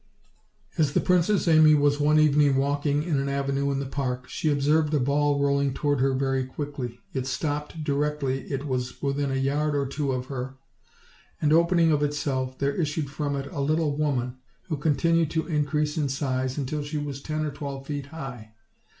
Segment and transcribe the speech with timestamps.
[0.79, 4.49] As the Princess Amy was one evening walking in an avenue in the park, she
[4.49, 9.35] observed a ball rolling toward her very quickly: it stopped directly it was within a
[9.35, 10.57] yard or two of her,
[11.39, 14.37] and opening of itself, there issued from it a little woman,
[14.69, 18.55] who continued to increase in size until she was ten or twelve feet high.